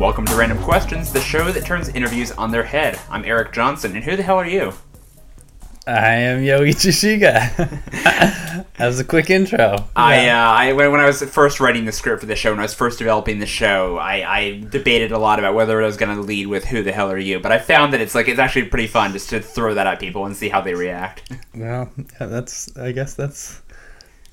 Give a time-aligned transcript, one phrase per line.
[0.00, 2.98] Welcome to Random Questions, the show that turns interviews on their head.
[3.10, 4.72] I'm Eric Johnson, and who the hell are you?
[5.86, 7.54] I am Yoichi Shiga.
[8.78, 9.88] that was a quick intro.
[9.94, 12.60] I, uh, I when, when I was first writing the script for the show, when
[12.60, 15.98] I was first developing the show, I, I debated a lot about whether I was
[15.98, 18.26] going to lead with "Who the hell are you?" But I found that it's like
[18.26, 21.30] it's actually pretty fun just to throw that at people and see how they react.
[21.54, 22.74] Well, yeah, that's.
[22.78, 23.60] I guess that's.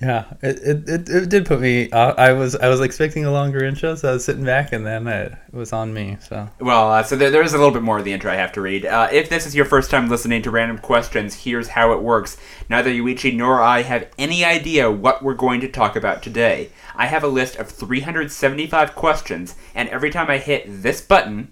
[0.01, 1.89] Yeah, it, it, it, did put me.
[1.89, 4.85] Uh, I was I was expecting a longer intro, so I was sitting back, and
[4.85, 6.17] then it was on me.
[6.21, 8.35] So Well, uh, so there, there is a little bit more of the intro I
[8.35, 8.85] have to read.
[8.85, 12.37] Uh, if this is your first time listening to Random Questions, here's how it works.
[12.69, 16.69] Neither Yuichi nor I have any idea what we're going to talk about today.
[16.95, 21.51] I have a list of 375 questions, and every time I hit this button,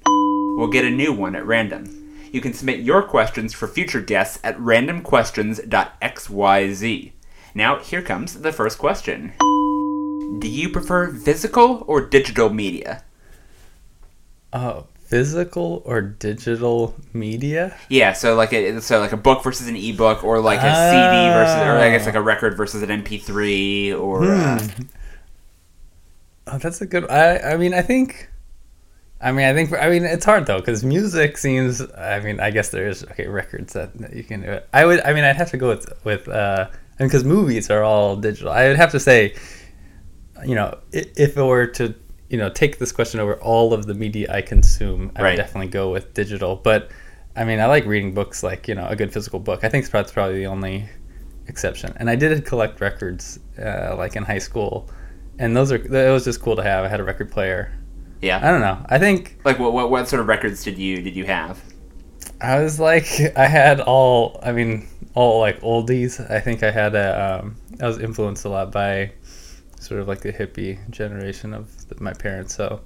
[0.55, 2.03] we'll get a new one at random.
[2.31, 7.14] You can submit your questions for future guests at randomquestions.xyz.
[7.55, 9.31] Now, here comes the first question.
[10.39, 13.03] Do you prefer physical or digital media?
[14.53, 17.75] oh, physical or digital media?
[17.89, 21.29] Yeah, so like a so like a book versus an ebook, or like a CD
[21.33, 22.05] versus, or I guess Ah.
[22.07, 24.81] like a record versus an MP3, or uh, Hmm.
[26.47, 27.09] Oh, that's a good.
[27.09, 28.29] I I mean, I think.
[29.21, 29.71] I mean, I think.
[29.73, 31.81] I mean, it's hard though because music seems.
[31.97, 34.67] I mean, I guess there is okay records that, that you can do it.
[34.73, 35.01] I would.
[35.01, 36.27] I mean, I'd have to go with with.
[36.27, 36.67] uh
[36.99, 38.51] Mean, because movies are all digital.
[38.51, 39.35] I would have to say,
[40.45, 41.93] you know, if it were to,
[42.29, 45.31] you know, take this question over all of the media I consume, I Right.
[45.31, 46.55] would definitely go with digital.
[46.55, 46.91] But
[47.35, 49.63] I mean, I like reading books, like you know, a good physical book.
[49.63, 50.85] I think that's probably the only
[51.47, 51.93] exception.
[51.97, 54.89] And I did collect records, uh, like in high school,
[55.37, 56.85] and those are it was just cool to have.
[56.85, 57.71] I had a record player.
[58.21, 58.39] Yeah.
[58.41, 58.83] I don't know.
[58.89, 61.61] I think Like what, what what sort of records did you did you have?
[62.41, 64.39] I was like I had all.
[64.41, 66.19] I mean, all like oldies.
[66.29, 67.39] I think I had a.
[67.41, 69.11] Um, I was influenced a lot by
[69.79, 72.55] sort of like the hippie generation of the, my parents.
[72.55, 72.81] So.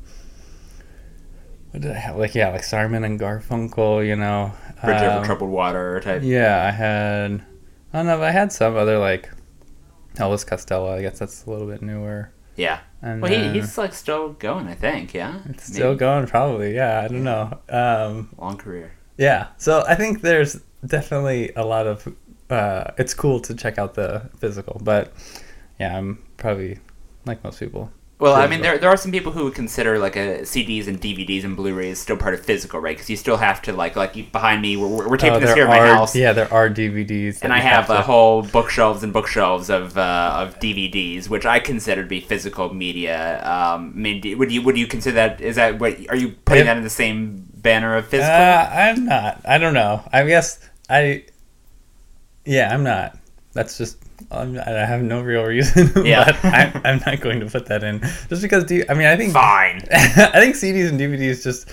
[1.71, 2.15] What did I have?
[2.17, 4.51] Like yeah, like Simon and Garfunkel, you know.
[4.83, 6.21] Bridge over Um, troubled water type.
[6.23, 7.43] Yeah, I had.
[7.93, 8.17] I don't know.
[8.17, 9.29] but I had some other like
[10.15, 10.91] Elvis Costello.
[10.95, 12.31] I guess that's a little bit newer.
[12.55, 12.79] Yeah.
[13.03, 15.13] And Well, he, he's like still going, I think.
[15.13, 15.39] Yeah.
[15.45, 16.73] It's still going, probably.
[16.75, 17.57] Yeah, I don't know.
[17.69, 18.91] Um, Long career.
[19.17, 22.11] yeah, so I think there's definitely a lot of.
[22.49, 25.13] Uh, it's cool to check out the physical, but
[25.79, 26.79] yeah, I'm probably
[27.25, 27.91] like most people.
[28.19, 30.99] Well, I mean, there, there are some people who would consider like a CDs and
[30.99, 32.93] DVDs and Blu-rays still part of physical, right?
[32.93, 34.75] Because you still have to like like behind me.
[34.75, 36.13] We're, we're taping Oh, this here at my house.
[36.13, 39.97] Yeah, there are DVDs, and I you have a to- whole bookshelves and bookshelves of
[39.97, 43.39] uh, of DVDs, which I consider to be physical media.
[43.45, 45.39] Um, I mean, would you would you consider that?
[45.39, 48.33] Is that what are you putting If- that in the same banner of physical?
[48.35, 49.39] Uh, I'm not.
[49.45, 50.03] I don't know.
[50.11, 50.59] I guess
[50.89, 51.23] I.
[52.49, 53.15] Yeah, I'm not.
[53.53, 53.97] That's just.
[54.31, 55.91] I'm, I have no real reason.
[56.05, 56.37] Yeah.
[56.43, 58.63] I'm, I'm not going to put that in just because.
[58.63, 59.83] Do I mean I think Fine.
[59.91, 61.69] I think CDs and DVDs just.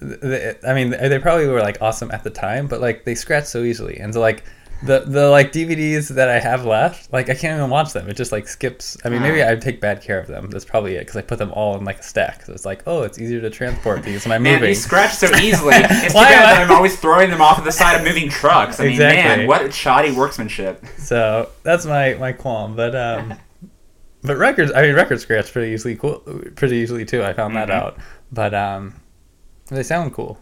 [0.00, 3.46] th- I mean, they probably were like awesome at the time, but like they scratch
[3.46, 4.44] so easily, and so like
[4.82, 8.08] the the like DVDs that I have left, like I can't even watch them.
[8.08, 8.96] It just like skips.
[9.04, 9.50] I mean, maybe Ah.
[9.50, 10.50] I take bad care of them.
[10.50, 12.42] That's probably it because I put them all in like a stack.
[12.44, 14.68] So it's like, oh, it's easier to transport these when I'm Man, moving.
[14.68, 15.74] they scratch so easily.
[15.76, 18.28] It's too Why- bad that I'm always throwing them off of the side of moving
[18.28, 18.78] trucks.
[18.78, 19.46] I mean, man, Exactly.
[19.46, 20.84] what shoddy workmanship.
[20.98, 22.76] So that's my my qualm.
[22.76, 23.34] But um,
[24.22, 24.72] but records.
[24.74, 25.96] I mean, records scratch pretty easily.
[25.96, 26.18] Cool,
[26.54, 27.22] pretty easily too.
[27.24, 27.72] I found that Mhm.
[27.74, 27.98] out.
[28.30, 28.94] But um,
[29.70, 30.38] they sound cool.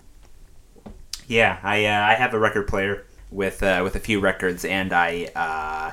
[1.29, 4.93] Yeah, I uh, I have a record player with uh, with a few records, and
[4.93, 5.93] I uh,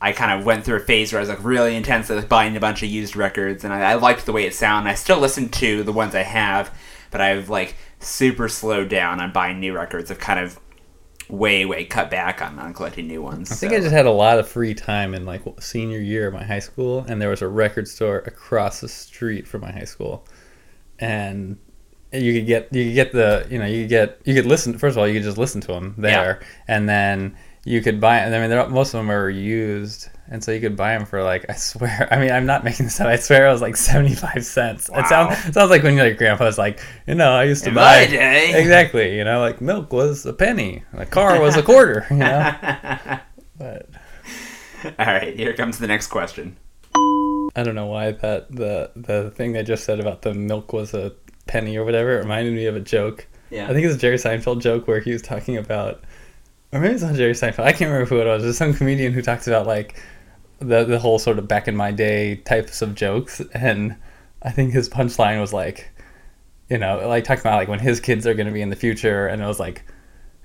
[0.00, 2.56] I kind of went through a phase where I was like really intense, like buying
[2.56, 4.90] a bunch of used records, and I, I liked the way it sounded.
[4.90, 6.76] I still listen to the ones I have,
[7.10, 10.10] but I've like super slowed down on buying new records.
[10.10, 10.58] I've kind of
[11.28, 13.50] way way cut back on, on collecting new ones.
[13.50, 16.28] I think so- I just had a lot of free time in like senior year
[16.28, 19.72] of my high school, and there was a record store across the street from my
[19.72, 20.26] high school,
[20.98, 21.58] and
[22.12, 24.78] you could get you could get the you know you could get you could listen
[24.78, 28.20] first of all you could just listen to them there, and then you could buy.
[28.20, 31.04] them I mean, they're, most of them are used, and so you could buy them
[31.04, 32.08] for like I swear.
[32.12, 33.08] I mean, I'm not making this up.
[33.08, 34.88] I swear it was like seventy five cents.
[34.88, 35.00] Wow.
[35.00, 37.74] It sounds it sounds like when your grandpa's like, you know, I used to In
[37.74, 38.52] buy my day.
[38.60, 39.16] exactly.
[39.16, 42.06] You know, like milk was a penny, a car was a quarter.
[42.10, 42.54] You know,
[43.58, 43.88] but.
[45.00, 46.56] All right, here comes the next question.
[47.56, 50.94] I don't know why that the the thing I just said about the milk was
[50.94, 51.12] a
[51.46, 53.26] penny or whatever it reminded me of a joke.
[53.50, 53.68] Yeah.
[53.68, 56.02] I think it's a Jerry Seinfeld joke where he was talking about,
[56.72, 57.64] or maybe it's not Jerry Seinfeld.
[57.64, 58.42] I can't remember who it was.
[58.42, 60.02] There's some comedian who talks about like
[60.58, 63.96] the the whole sort of back in my day types of jokes, and
[64.42, 65.90] I think his punchline was like,
[66.68, 68.76] you know, like talking about like when his kids are going to be in the
[68.76, 69.84] future, and it was like,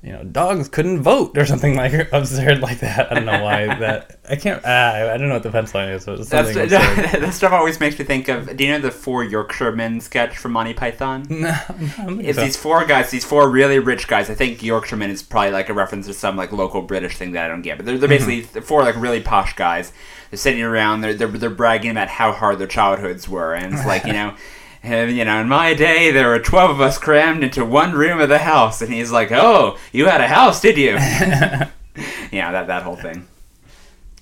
[0.04, 3.12] you know, dogs couldn't vote or something like absurd like that.
[3.12, 4.20] I don't know why that.
[4.30, 4.64] I can't.
[4.66, 6.06] Uh, I don't know what the punchline is.
[6.06, 6.70] But it's That's, absurd.
[7.22, 8.58] that stuff always makes me think of.
[8.58, 11.28] Do you know the Four Yorkshiremen sketch from Monty Python?
[11.30, 12.44] No, no, I don't think It's so.
[12.46, 14.30] these four guys, these four really rich guys.
[14.30, 17.46] I think Yorkshiremen is probably like a reference to some like local British thing that
[17.46, 17.78] I don't get.
[17.78, 18.62] But they're, they're basically Mm-hmm.
[18.62, 19.92] four like really posh guys.
[20.32, 21.02] They're sitting around.
[21.02, 24.36] They're, they're they're bragging about how hard their childhoods were, and it's like you know.
[24.84, 28.20] And, you know, in my day, there were 12 of us crammed into one room
[28.20, 28.82] of the house.
[28.82, 30.94] And he's like, Oh, you had a house, did you?
[32.32, 33.28] yeah, that, that whole thing.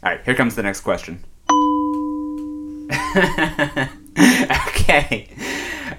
[0.04, 1.24] All right, here comes the next question.
[4.68, 5.30] okay.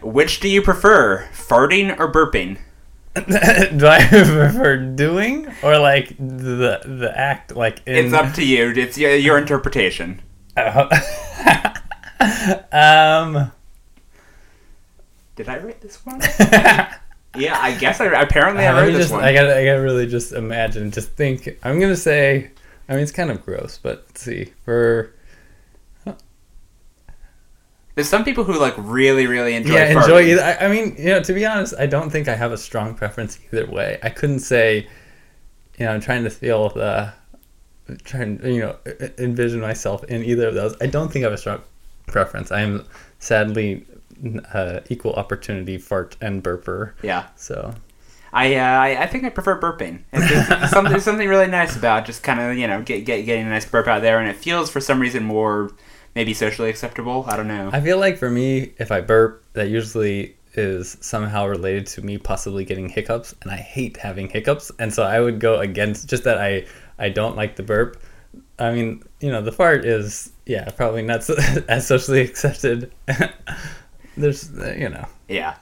[0.02, 2.58] Which do you prefer, farting or burping?
[3.14, 8.06] Do I prefer doing or like the the act like in?
[8.06, 8.70] It's up to you.
[8.70, 10.22] It's your, your interpretation.
[12.70, 13.50] um.
[15.40, 16.20] Did I write this one?
[17.34, 19.24] yeah, I guess I apparently uh, I let wrote this just, one.
[19.24, 21.48] I gotta, I gotta really just imagine, just think.
[21.62, 22.50] I'm gonna say,
[22.90, 24.52] I mean, it's kind of gross, but let's see.
[24.66, 25.14] For
[27.94, 29.76] There's some people who like really, really enjoy.
[29.76, 30.02] yeah, farting.
[30.02, 30.42] enjoy either.
[30.42, 32.94] I, I mean, you know, to be honest, I don't think I have a strong
[32.94, 33.98] preference either way.
[34.02, 34.88] I couldn't say,
[35.78, 37.14] you know, I'm trying to feel the,
[38.04, 38.76] trying, you know,
[39.16, 40.76] envision myself in either of those.
[40.82, 41.62] I don't think I have a strong
[42.06, 42.52] preference.
[42.52, 42.84] I am
[43.20, 43.86] sadly
[44.52, 46.92] uh, equal opportunity fart and burper.
[47.02, 47.74] Yeah, So
[48.32, 50.02] I, uh, I I think I prefer burping.
[50.12, 53.66] There's something really nice about just kind of you know get, get getting a nice
[53.66, 55.72] burp out there, and it feels for some reason more
[56.14, 57.24] maybe socially acceptable.
[57.28, 57.70] I don't know.
[57.72, 62.18] I feel like for me, if I burp, that usually is somehow related to me
[62.18, 66.24] possibly getting hiccups, and I hate having hiccups, and so I would go against just
[66.24, 66.66] that I
[66.98, 68.00] I don't like the burp.
[68.60, 71.34] I mean, you know, the fart is yeah probably not so,
[71.68, 72.92] as socially accepted.
[74.20, 75.56] There's uh, you know Yeah.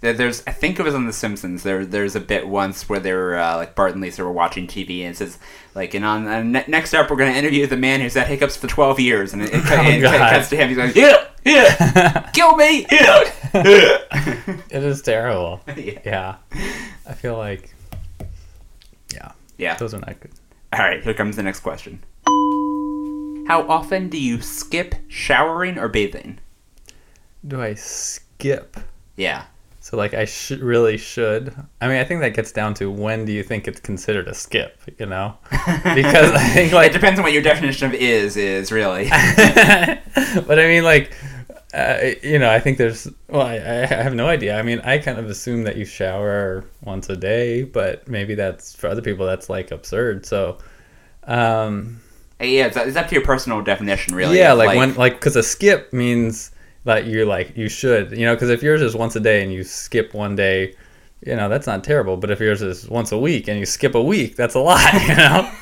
[0.00, 1.64] There's, I think it was on The Simpsons.
[1.64, 4.68] There, there's a bit once where they were uh, like Bart and Lisa were watching
[4.68, 5.40] TV, and it says
[5.74, 8.28] like, and on uh, ne- next up, we're going to interview the man who's had
[8.28, 10.68] hiccups for 12 years, and it, it, Oh, and it cuts to him.
[10.68, 13.24] He's like, yeah, yeah, kill me, yeah.
[13.54, 15.62] it is terrible.
[15.76, 15.98] yeah.
[16.04, 16.36] Yeah,
[17.04, 17.74] I feel like
[19.12, 19.74] yeah Yeah.
[19.78, 20.30] those are not good.
[20.72, 21.02] All right.
[21.02, 22.04] Here comes the next question.
[23.48, 26.38] How often do you skip showering or bathing?
[27.46, 28.76] Do I skip?
[29.16, 29.44] Yeah.
[29.80, 31.54] So like I should really should.
[31.80, 34.34] I mean, I think that gets down to when do you think it's considered a
[34.34, 34.78] skip?
[34.98, 38.70] You know, because I think like it depends on what your definition of is is
[38.70, 39.08] really.
[39.10, 41.16] but I mean like,
[41.72, 43.08] uh, you know, I think there's.
[43.28, 44.58] Well, I, I have no idea.
[44.58, 48.74] I mean, I kind of assume that you shower once a day, but maybe that's
[48.74, 50.26] for other people that's like absurd.
[50.26, 50.58] So,
[51.24, 52.00] um,
[52.40, 54.38] yeah, it's, it's up to your personal definition, really.
[54.38, 56.50] yeah, of, like, when like because a skip means
[56.88, 59.52] that you're like you should, you know, because if yours is once a day and
[59.52, 60.74] you skip one day,
[61.24, 62.16] you know that's not terrible.
[62.16, 64.92] But if yours is once a week and you skip a week, that's a lot,
[65.06, 65.52] you know.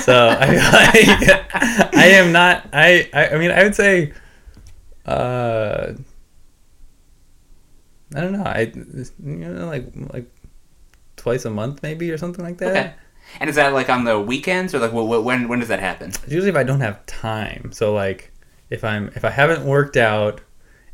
[0.00, 2.68] so I like I am not.
[2.72, 4.12] I, I I mean I would say,
[5.06, 5.92] uh,
[8.14, 8.42] I don't know.
[8.44, 10.26] I you know like like
[11.16, 12.70] twice a month maybe or something like that.
[12.70, 12.94] Okay.
[13.38, 16.08] And is that like on the weekends or like wh- when when does that happen?
[16.08, 17.70] It's usually if I don't have time.
[17.70, 18.32] So like
[18.68, 20.40] if I'm if I haven't worked out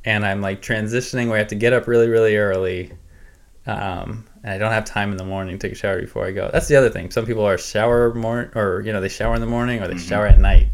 [0.09, 2.93] and I'm like transitioning where I have to get up really really early,
[3.67, 6.31] um, and I don't have time in the morning to take a shower before I
[6.33, 6.49] go.
[6.51, 7.11] That's the other thing.
[7.11, 9.99] Some people are shower morning or you know they shower in the morning or they
[9.99, 10.69] shower at night,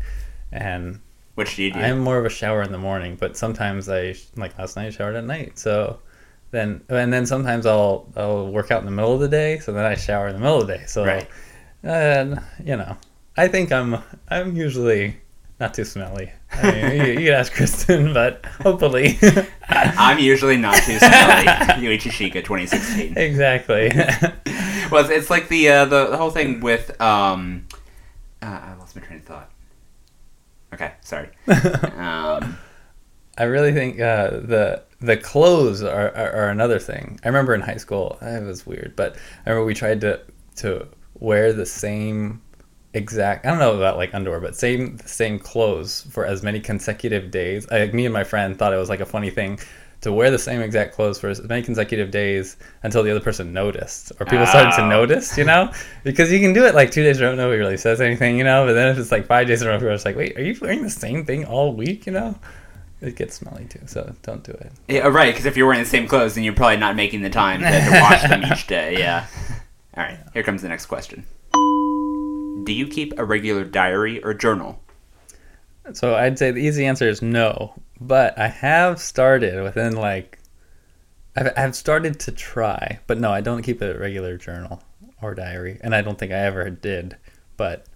[0.53, 1.01] and
[1.35, 1.81] Which do you do?
[1.81, 3.17] I'm more of a shower in the morning.
[3.17, 5.59] But sometimes I like last night I showered at night.
[5.59, 5.99] So
[6.53, 9.59] then and then sometimes I'll I'll work out in the middle of the day.
[9.59, 10.85] So then I shower in the middle of the day.
[10.87, 11.29] So Right.
[11.83, 12.97] and you know,
[13.37, 13.97] I think I'm
[14.29, 15.17] I'm usually
[15.61, 16.33] not too smelly.
[16.53, 19.19] I mean, you, you can ask Kristen, but hopefully,
[19.69, 21.47] I'm usually not too smelly.
[21.81, 23.17] Yuichi Shiga 2016.
[23.17, 23.91] exactly.
[24.91, 27.67] Well, it's, it's like the, uh, the the whole thing with um,
[28.43, 29.51] uh, I lost my train of thought.
[30.75, 31.31] Okay, sorry.
[31.49, 32.59] Um,
[33.39, 37.19] I really think uh, the the clothes are, are, are another thing.
[37.25, 40.21] I remember in high school, it was weird, but I remember we tried to
[40.57, 40.87] to
[41.19, 42.43] wear the same
[42.95, 43.45] exact.
[43.45, 47.71] I don't know about like underwear, but same same clothes for as many consecutive days.
[47.71, 49.59] Like me and my friend thought it was like a funny thing
[50.01, 53.55] to wear the same exact clothes for as many consecutive days until the other person
[53.55, 54.89] noticed or people started to Oh.
[54.89, 55.37] notice.
[55.39, 55.73] You know,
[56.05, 58.37] because you can do it like two days in a row, nobody really says anything.
[58.39, 60.05] You know, but then if it's like five days in a row, people are just
[60.07, 62.07] like, wait, are you wearing the same thing all week?
[62.07, 62.39] You know.
[63.01, 64.73] It gets smelly too, so don't do it.
[64.89, 67.21] yeah, oh, right, because if you're wearing the same clothes, then you're probably not making
[67.21, 68.97] the time to, to wash them each day.
[68.99, 69.27] Yeah.
[69.97, 71.27] All right, here comes the next question.
[72.63, 74.81] Do you keep a regular diary or journal?
[75.93, 80.39] So I'd say the easy answer is no, but I have started within like
[81.37, 84.83] I've, I've started to try, but no, I don't keep a regular journal
[85.21, 87.17] or diary, and I don't think I ever did,
[87.57, 87.87] but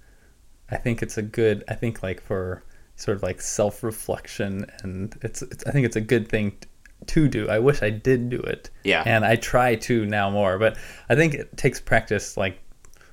[0.70, 1.64] I think it's a good.
[1.68, 2.64] I think like for
[2.96, 5.64] sort of like self reflection, and it's, it's.
[5.66, 6.58] I think it's a good thing
[7.06, 7.48] to do.
[7.48, 8.70] I wish I did do it.
[8.84, 9.02] Yeah.
[9.06, 10.76] And I try to now more, but
[11.08, 12.36] I think it takes practice.
[12.36, 12.58] Like,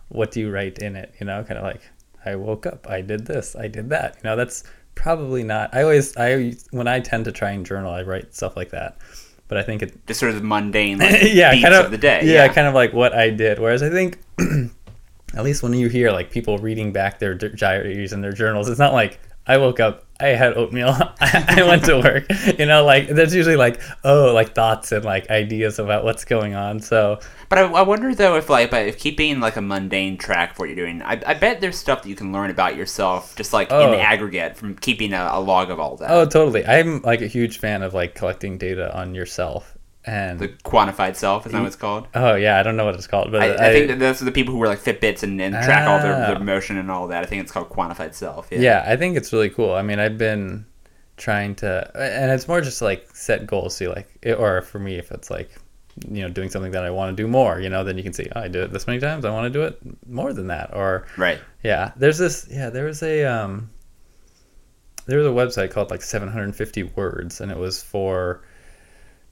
[0.10, 1.14] what do you write in it?
[1.20, 1.82] You know, kind of like
[2.26, 4.16] I woke up, I did this, I did that.
[4.18, 4.64] You know, that's
[4.96, 5.74] probably not.
[5.74, 8.98] I always, I when I tend to try and journal, I write stuff like that.
[9.48, 11.98] But I think it, Just sort of the mundane like, yeah, kind of, of the
[11.98, 12.22] day.
[12.24, 13.60] Yeah, kind of like what I did.
[13.60, 14.20] Whereas I think,
[15.36, 18.80] at least when you hear like people reading back their diaries and their journals, it's
[18.80, 22.26] not like I woke up, I had oatmeal, I went to work.
[22.58, 26.56] You know, like there's usually like oh, like thoughts and like ideas about what's going
[26.56, 26.80] on.
[26.80, 27.20] So
[27.50, 30.62] But I, I wonder though if like, but if keeping like a mundane track for
[30.64, 33.52] what you're doing, I, I bet there's stuff that you can learn about yourself just
[33.52, 33.92] like Oh.
[33.94, 36.10] in aggregate from keeping a, a log of all that.
[36.12, 36.66] oh, totally.
[36.66, 39.75] I'm like a huge fan of like collecting data on yourself.
[40.08, 42.08] And The quantified self is that what it's called?
[42.14, 44.26] oh yeah, I don't know what it's called, but I, I think that those are
[44.26, 46.28] the people who wear like Fitbits and, and track all their, Ah.
[46.34, 47.24] their motion and all that.
[47.24, 48.48] I think it's called quantified self.
[48.52, 48.60] Yeah.
[48.60, 50.66] yeah i think it's really cool i mean i've been
[51.18, 54.96] trying to and it's more just like set goals see like it, or for me
[54.96, 55.50] if it's like
[56.12, 58.12] you know doing something that i want to do more you know then you can
[58.14, 60.48] see oh, i did it this many times i want to do it more than
[60.48, 61.40] that or Right.
[61.64, 63.70] yeah there's this yeah there was a um
[65.06, 68.44] there was a website called like 750 words and it was for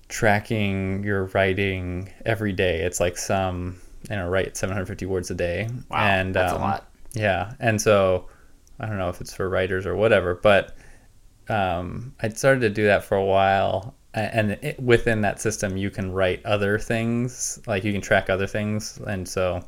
[0.10, 3.80] tracking your writing every day it's like some
[4.10, 5.98] you know write 750 words a day Wow.
[5.98, 6.90] and that's um, a lot.
[7.14, 8.28] yeah, and so
[8.80, 10.76] I don't know if it's for writers or whatever, but
[11.50, 15.90] um, I started to do that for a while, and it, within that system, you
[15.92, 19.62] can write other things, like you can track other things, and so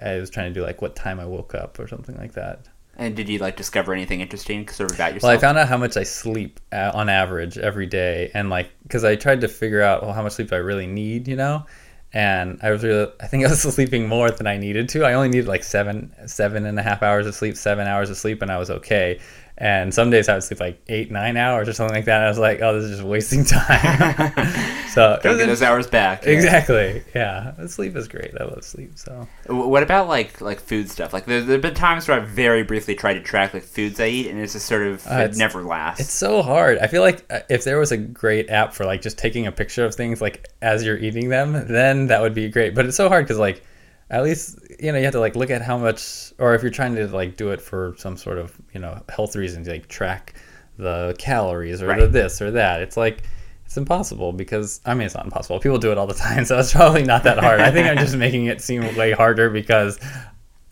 [0.00, 2.66] I was trying to do like what time I woke up or something like that.
[2.98, 5.28] And did you like discover anything interesting sort of about yourself?
[5.28, 8.70] Well, I found out how much I sleep uh, on average every day, and like
[8.84, 11.66] because I tried to figure out well how much sleep I really need, you know,
[12.14, 15.04] and I was really I think I was sleeping more than I needed to.
[15.04, 18.16] I only needed like seven seven and a half hours of sleep, seven hours of
[18.16, 19.20] sleep, and I was okay.
[19.58, 22.16] And some days I would sleep like eight nine hours or something like that.
[22.16, 24.32] And I was like, oh, this is just wasting time.
[24.90, 26.26] so Gotta get those hours back.
[26.26, 27.54] exactly, yeah.
[27.66, 28.32] Sleep is great.
[28.38, 28.92] I love sleep.
[28.98, 31.12] So What about like like food stuff?
[31.14, 34.08] Like there there've been times where I've very briefly tried to track like foods I
[34.08, 36.00] eat, and it's just sort of Uh, it never lasts.
[36.02, 36.76] It's so hard.
[36.78, 39.52] I feel like uh, if there was a great app for like just taking a
[39.52, 42.74] picture of things like as you're eating them, then that would be great.
[42.74, 43.62] But it's so hard because like
[44.10, 46.70] at least you know you have to like look at how much, or if you're
[46.70, 50.34] trying to like do it for some sort of you know health reasons, like track
[50.78, 52.80] the calories or the this or that.
[52.80, 53.22] It's like
[53.64, 55.58] it's impossible because I mean it's not impossible.
[55.58, 57.60] People do it all the time, so it's probably not that hard.
[57.60, 59.98] I think I'm just making it seem way harder because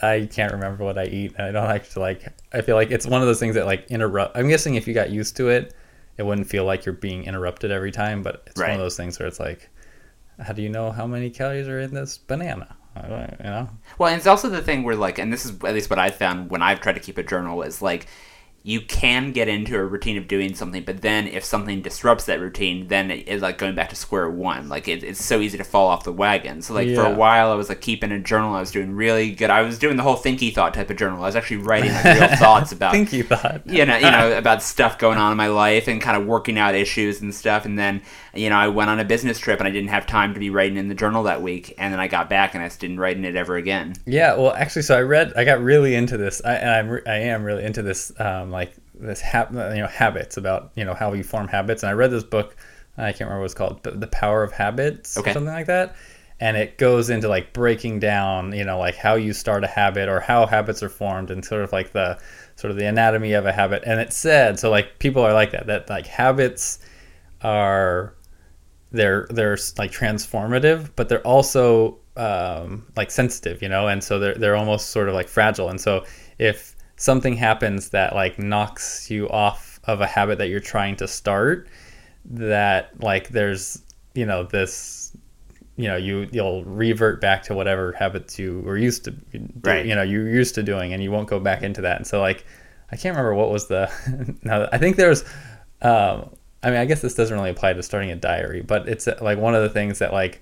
[0.00, 1.35] I can't remember what I eat.
[1.37, 2.33] And I don't actually like.
[2.53, 4.37] I feel like it's one of those things that like interrupt.
[4.37, 5.75] I'm guessing if you got used to it,
[6.19, 8.23] it wouldn't feel like you're being interrupted every time.
[8.23, 9.69] But it's one of those things where it's like,
[10.38, 12.76] how do you know how many calories are in this banana?
[12.96, 13.70] I don't- You know?
[13.98, 16.14] Well, and it's also the thing where like, and this is at least what I've
[16.14, 18.06] found when I've tried to keep a journal is like,
[18.66, 22.40] you can get into a routine of doing something, but then if something disrupts that
[22.40, 24.71] routine, then it is like going back to square one.
[24.71, 26.62] Like it, it's so easy to fall off the wagon.
[26.62, 28.54] So like for a while, I was like keeping a journal.
[28.54, 29.50] I was doing really good.
[29.50, 31.23] I was doing the whole thinky thought type of journal.
[31.23, 33.66] I was actually writing like real thoughts about think you thought.
[33.66, 36.56] you know, you know about stuff going on in my life and kind of working
[36.56, 37.66] out issues and stuff.
[37.66, 38.00] And then,
[38.33, 40.49] you know, I went on a business trip and I didn't have time to be
[40.49, 41.75] writing in the journal that week.
[41.76, 43.94] And then I got back and I just didn't write in it ever again.
[44.06, 47.16] Yeah, well, actually, so I read, I got really into this, I, and I'm, I
[47.16, 51.11] am really into this, um, like this hab, you know, habits about you know how
[51.11, 51.82] we form habits.
[51.82, 52.56] And I read this book,
[52.96, 55.30] I can't remember what it's called, but The Power of Habits, Okay.
[55.30, 55.96] or something like that.
[56.40, 60.08] And it goes into like breaking down, you know, like how you start a habit
[60.08, 62.18] or how habits are formed, and sort of like the
[62.56, 63.82] sort of the anatomy of a habit.
[63.87, 66.78] And it said, so like people are like that, that like habits
[67.42, 68.14] are
[68.90, 74.34] they're they're like transformative, but they're also um, like sensitive, you know, and so they're
[74.34, 75.68] they're almost sort of like fragile.
[75.68, 76.04] And so
[76.38, 81.08] if something happens that like knocks you off of a habit that you're trying to
[81.08, 81.68] start,
[82.24, 83.82] that like there's
[84.14, 85.16] you know this
[85.76, 89.84] you know you you'll revert back to whatever habits you were used to do, Right.
[89.84, 92.20] you know you're used to doing and you won't go back into that and so
[92.20, 92.46] like
[92.92, 93.90] i can't remember what was the
[94.44, 95.24] no i think there's
[95.82, 96.30] um
[96.62, 99.18] i mean i guess this doesn't really apply to starting a diary but it's uh,
[99.20, 100.40] like one of the things that like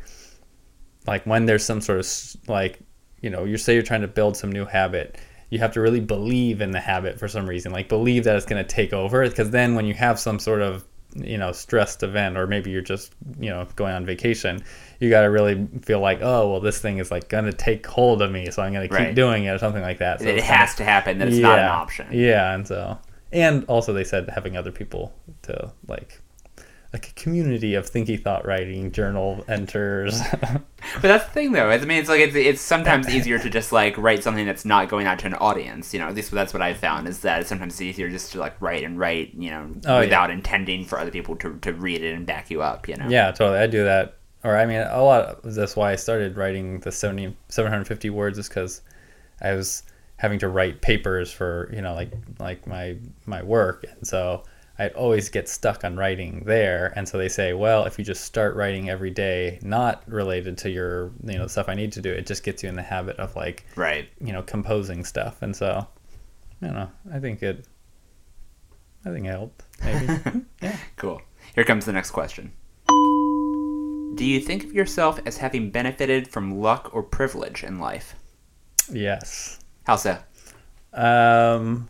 [1.07, 2.07] like when there's some sort of
[2.47, 2.81] like
[3.23, 5.17] you know you say you're trying to build some new habit
[5.53, 8.47] you have to really believe in the habit for some reason like believe that it's
[8.47, 12.03] going to take over because then when you have some sort of you know stressed
[12.03, 14.65] event or maybe you're just you know going on vacation
[14.99, 17.87] you got to really feel like oh well this thing is like going to take
[17.87, 19.15] hold of me so i'm going to keep Right.
[19.15, 21.19] doing it or something like that so it it's kind of- has to happen.
[21.19, 22.07] That it's not an option.
[22.13, 22.99] yeah and so
[23.31, 26.21] and also they said having other people to like
[26.93, 30.21] like a community of thinky thought writing journal enters.
[30.95, 31.71] But that's the thing, though.
[31.71, 34.89] I mean, it's like it's, it's sometimes easier to just like write something that's not
[34.89, 35.95] going out to an audience.
[35.95, 38.41] You know, at least that's what I've found is that it's sometimes easier just to
[38.41, 39.33] like write and write.
[39.35, 40.01] You know, Oh, yeah.
[40.01, 42.89] without intending for other people to, to read it and back you up.
[42.89, 43.07] You know.
[43.09, 43.59] yeah, totally.
[43.61, 44.19] I do that.
[44.45, 45.23] Or I mean, a lot.
[45.45, 48.83] Of, that's why I started writing the 70, 750 words, is because
[49.41, 49.85] I was
[50.17, 54.43] having to write papers for you know like like my my work, and so
[54.79, 56.93] I'd always get stuck on writing there.
[56.97, 60.71] And so they say, well, if you just start writing every day, not related to
[60.71, 63.17] your you know stuff I need to do, it just gets you in the habit
[63.19, 64.09] of like Right.
[64.21, 65.43] you know composing stuff.
[65.43, 65.87] And so
[66.63, 66.91] I don't know.
[67.13, 67.67] I think it.
[69.05, 69.63] I think it helped.
[69.85, 70.45] Maybe.
[70.63, 70.77] yeah.
[70.97, 71.21] Cool.
[71.55, 72.53] Here comes the next question.
[74.15, 78.15] Do you think of yourself as having benefited from luck or privilege in life?
[78.93, 79.59] Yes.
[79.85, 80.19] How so?
[80.93, 81.89] Um,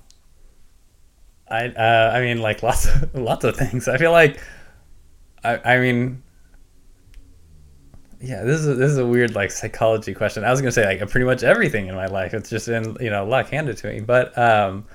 [1.49, 3.89] I uh, I mean like lots of lots of things.
[3.89, 4.41] I feel like
[5.45, 6.23] I I mean
[8.23, 10.45] yeah, this is this is a weird like psychology question.
[10.45, 12.35] I was gonna say like pretty much everything in my life.
[12.35, 14.87] It's just in you know luck handed to me, but um,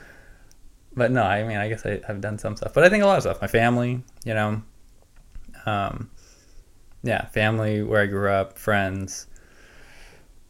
[0.95, 3.05] but no, I mean I guess I, I've done some stuff, but I think a
[3.05, 3.41] lot of stuff.
[3.41, 4.61] My family, you know,
[5.65, 6.09] um,
[7.03, 9.27] yeah, family where I grew up, friends,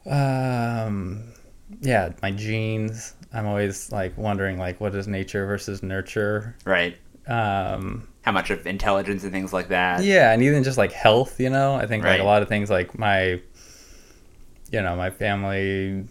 [0.06, 1.34] um,
[1.82, 3.16] yeah, my genes.
[3.34, 6.55] I'm always like wondering like what is nature versus nurture.
[6.65, 6.98] Right.
[7.27, 10.03] Um, How much of intelligence and things like that?
[10.03, 12.69] yeah, and even just like health, you know, I think like a lot of things
[12.69, 13.41] like my,
[14.72, 16.05] you know, my family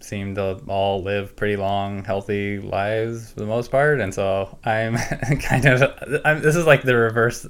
[0.00, 4.96] seem to all live pretty long, healthy lives for the most part, and so I'm
[5.40, 7.46] kind of I'm, this is like the reverse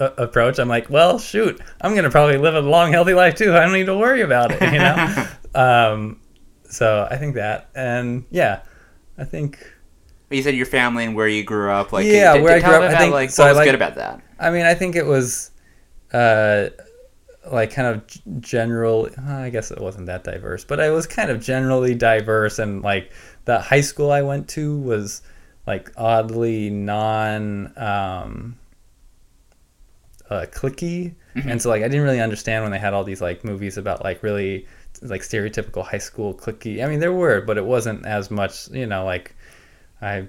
[0.00, 0.58] uh, approach.
[0.58, 3.54] I'm like, well, shoot, I'm gonna probably live a long, healthy life too.
[3.54, 5.28] I don't need to worry about it, you know.
[5.54, 6.20] um,
[6.68, 8.62] so I think that, and yeah,
[9.18, 9.72] I think.
[10.30, 11.92] You said your family and where you grew up.
[11.92, 13.56] Like, Yeah, d- where I tell grew up, I think- like, so what I was
[13.58, 14.20] like- good about that?
[14.40, 15.50] I mean, I think it was,
[16.12, 16.70] uh,
[17.52, 19.08] like kind of general.
[19.18, 22.82] uh, I guess it wasn't that diverse, but I was kind of generally diverse, and
[22.82, 23.12] like
[23.44, 25.20] the high school I went to was
[25.66, 28.56] like oddly non um,
[30.30, 33.44] uh, clicky, and so like I didn't really understand when they had all these like
[33.44, 34.66] movies about like really
[35.04, 36.82] like stereotypical high school clicky.
[36.84, 38.68] I mean, there were, but it wasn't as much.
[38.70, 39.34] You know, like
[40.02, 40.26] I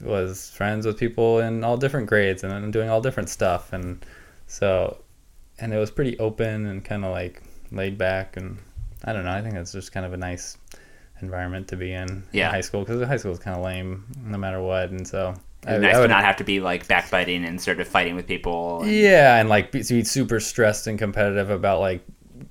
[0.00, 4.04] was friends with people in all different grades and doing all different stuff and
[4.46, 4.98] so
[5.58, 8.58] and it was pretty open and kind of like laid back and
[9.04, 10.56] I don't know I think that's just kind of a nice
[11.20, 12.46] environment to be in Yeah.
[12.48, 15.34] in high school because high school is kind of lame no matter what and so
[15.66, 18.14] I, nice I to would- not have to be like backbiting and sort of fighting
[18.16, 18.82] with people.
[18.82, 22.02] and- yeah and like be, be super stressed and competitive about like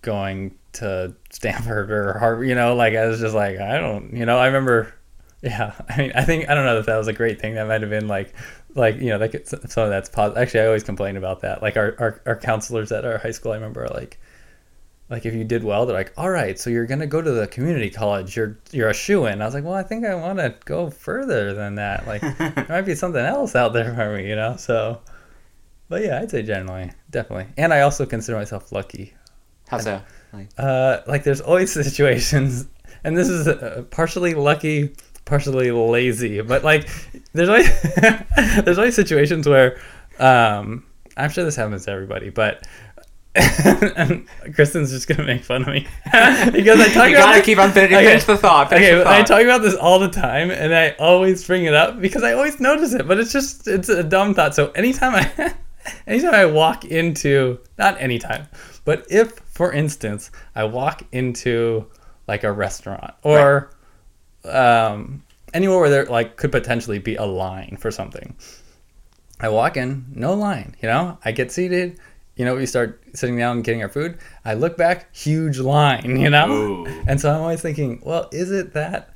[0.02, 4.26] going to Stanford or Harvard you know like I was just like I don't you
[4.26, 4.94] know I remember
[5.42, 7.56] yeah I mean I think I don't know if that was a great thing.
[7.56, 8.34] That might have been like
[8.76, 11.62] like you know like some of that's positive actually I always complain about that.
[11.62, 14.20] Like our, our our counselors at our high school I remember are like
[15.10, 17.48] like if you did well they're like all right so you're gonna go to the
[17.48, 18.36] community college.
[18.36, 20.90] You're you're a shoe in I was like well I think I want to go
[20.90, 22.06] further than that.
[22.06, 24.56] Like there might be something else out there for me you know?
[24.58, 25.02] So
[25.88, 27.48] but yeah I'd say generally definitely.
[27.58, 29.14] And I also consider myself lucky.
[29.68, 30.02] How so?
[30.34, 32.68] Like, uh, like there's always situations,
[33.04, 34.94] and this is uh, partially lucky,
[35.26, 36.88] partially lazy, but like
[37.34, 37.82] there's always
[38.64, 39.80] there's always situations where
[40.20, 40.86] um,
[41.18, 42.66] I'm sure this happens to everybody, but.
[43.36, 45.88] and Kristen's just gonna make fun of me
[46.52, 47.98] because I talk you gotta this- keep on finishing.
[47.98, 48.08] Okay.
[48.08, 48.70] Finish the thought.
[48.70, 49.28] Finish Okay, the but I thought.
[49.28, 52.60] talk about this all the time, and I always bring it up because I always
[52.60, 53.08] notice it.
[53.08, 54.56] But it's just it's a dumb thought.
[54.56, 55.54] So anytime I,
[56.08, 58.48] anytime I walk into not anytime,
[58.90, 61.86] but if for instance I walk into
[62.28, 63.70] like a restaurant or
[64.44, 65.22] um,
[65.54, 68.36] anywhere where there like could potentially be a line for something,
[69.40, 70.76] I walk in, no line.
[70.82, 72.00] You know, I get seated.
[72.36, 74.18] You know, we start sitting down and getting our food.
[74.44, 76.20] I look back, huge line.
[76.24, 76.88] You know, Ooh.
[77.06, 79.14] and so I'm always thinking, well, is it that?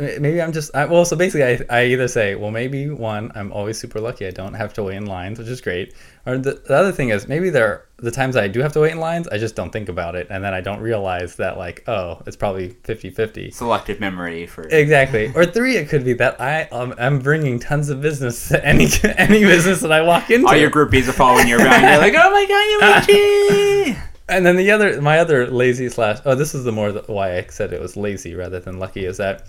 [0.00, 1.04] Maybe I'm just I, well.
[1.04, 4.26] So basically, I, I either say, well, maybe one, I'm always super lucky.
[4.26, 5.94] I don't have to wait in lines, which is great.
[6.26, 8.92] Or the, the other thing is, maybe there the times I do have to wait
[8.92, 11.86] in lines, I just don't think about it, and then I don't realize that like,
[11.86, 13.52] oh, it's probably 50-50.
[13.52, 14.62] Selective memory for.
[14.62, 15.32] Exactly.
[15.34, 18.88] Or three, it could be that I um, I'm bringing tons of business to any
[19.18, 20.48] any business that I walk into.
[20.48, 21.82] All your groupies are following you around.
[21.82, 24.02] You're like, oh my god, Yuichi!
[24.30, 27.36] And then the other, my other lazy slash, oh, this is the more the, why
[27.36, 29.44] I said it was lazy rather than lucky is that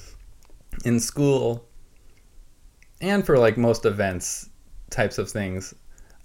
[0.85, 1.67] in school
[3.01, 4.49] and for like most events
[4.89, 5.73] types of things,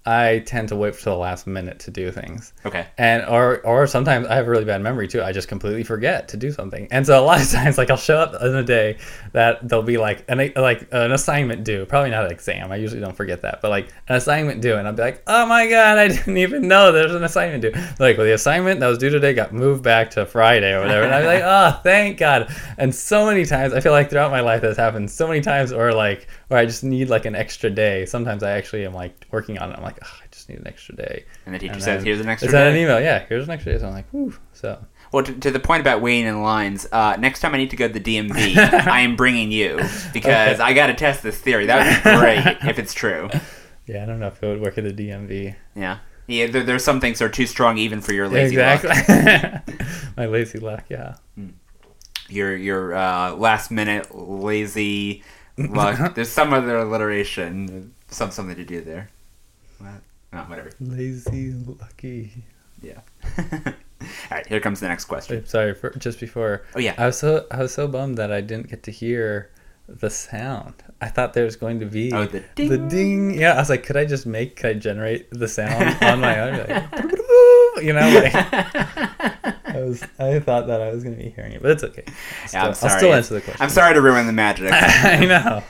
[0.07, 2.53] I tend to wait for the last minute to do things.
[2.65, 2.87] Okay.
[2.97, 5.21] And or or sometimes I have a really bad memory too.
[5.21, 6.87] I just completely forget to do something.
[6.91, 8.99] And so a lot of times like I'll show up in a day
[9.33, 11.85] that there'll be like an like an assignment due.
[11.85, 12.71] Probably not an exam.
[12.71, 13.61] I usually don't forget that.
[13.61, 16.69] But like an assignment due and I'll be like, "Oh my god, I didn't even
[16.69, 19.83] know there's an assignment due." Like, well, the assignment that was due today got moved
[19.83, 21.03] back to Friday or whatever.
[21.03, 24.39] And I'm like, "Oh, thank God." And so many times I feel like throughout my
[24.39, 27.69] life that's happened so many times or like where I just need like an extra
[27.69, 28.05] day.
[28.05, 29.77] Sometimes I actually am like working on it.
[29.77, 31.25] I'm like, oh, I just need an extra day.
[31.45, 32.49] And the teacher And says, "Here's an extra day.
[32.49, 32.99] Is that an email?
[33.01, 33.79] Yeah, here's an extra day.
[33.79, 34.33] So I'm like, whew.
[34.53, 37.69] So Well, to, to the point about waiting in lines, uh, next time I need
[37.71, 38.55] to go to the DMV,
[38.87, 39.75] I am bringing you
[40.13, 40.63] because Okay.
[40.63, 41.65] I got to test this theory.
[41.65, 43.29] That would be great if it's true.
[43.85, 45.55] yeah, I don't know if it would work at the DMV.
[45.75, 45.99] Yeah.
[46.27, 48.89] Yeah, there, there's some things that are too strong even for your lazy exactly.
[49.15, 49.77] luck.
[50.17, 50.83] My lazy luck.
[50.89, 51.15] Yeah.
[52.29, 55.23] Your your uh, last minute lazy
[55.57, 56.13] luck.
[56.15, 59.09] There's some other alliteration, some something to do there.
[59.79, 60.01] What?
[60.33, 60.71] Oh, whatever.
[60.79, 62.31] Lazy lucky.
[62.81, 62.99] Yeah.
[63.39, 63.73] All
[64.31, 65.37] right, here comes the next question.
[65.37, 66.63] Wait, sorry for just before.
[66.75, 66.93] Oh yeah.
[66.97, 69.49] I was so I was so bummed that I didn't get to hear
[69.87, 70.75] the sound.
[71.01, 72.87] I thought there was going to be Oh, the the ding.
[72.89, 73.39] ding.
[73.39, 74.55] Yeah, I was like, could I just make?
[74.57, 76.57] Could I generate the sound on my own?
[76.59, 76.91] Like,
[77.81, 80.03] you know, like I was.
[80.19, 82.03] I thought that I was going to be hearing it, but it's okay.
[82.07, 82.13] I'll
[82.47, 82.97] still, Yeah, I'm I'll sorry.
[82.99, 83.61] still answer the question.
[83.63, 84.69] I'm sorry to ruin the magic.
[84.73, 85.63] I know.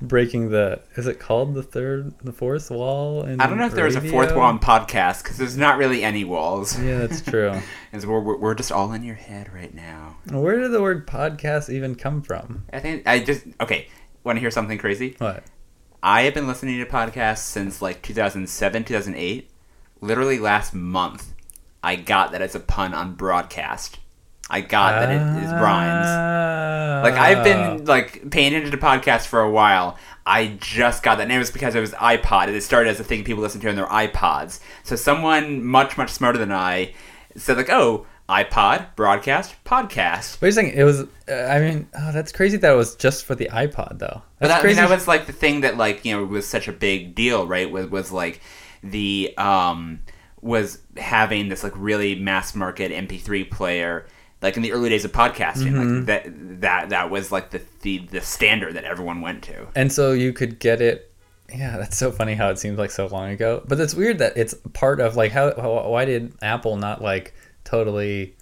[0.00, 3.22] Breaking the is it called the third the fourth wall?
[3.22, 5.78] In I don't know if there was a fourth wall in podcast because there's not
[5.78, 6.76] really any walls.
[6.80, 7.52] Yeah, that's true.
[7.92, 10.16] Is we're, we're we're just all in your head right now.
[10.28, 12.64] Where did the word podcast even come from?
[12.72, 13.88] I think I just okay.
[14.24, 15.14] Want to hear something crazy?
[15.18, 15.44] What?
[16.02, 19.50] I have been listening to podcasts since like 2007, 2008.
[20.00, 21.31] Literally last month,
[21.82, 23.98] I got that it's a pun on broadcast.
[24.50, 27.04] I got that it is rhymes.
[27.04, 27.42] Like I've Ah.
[27.44, 29.96] been like paying attention to podcasts for a while.
[30.26, 32.48] I just got that, and it was because it was iPod.
[32.48, 34.60] It started as a thing people listen to on their iPods.
[34.84, 36.92] So someone much much smarter than I
[37.36, 40.74] said like, "Oh, iPod broadcast podcast." Wait a second.
[40.74, 41.00] It was.
[41.28, 44.22] Uh, I mean, oh, that's crazy that it was just for the iPod though.
[44.38, 44.80] But That's that, I mean, crazy.
[44.80, 47.70] that was like the thing that like you know was such a big deal, right?
[47.70, 48.40] Was was like
[48.84, 50.00] the um
[50.42, 54.06] was having this like really mass market MP3 player.
[54.42, 55.96] Like in the early days of podcasting, Mm-hmm.
[55.98, 59.68] like that that that was like the, the the standard that everyone went to.
[59.76, 61.08] and so you could get it.
[61.54, 63.62] Yeah, that's so funny how it seems like so long ago.
[63.68, 67.34] But it's weird that it's part of like how, how why did Apple not like
[67.62, 68.34] totally,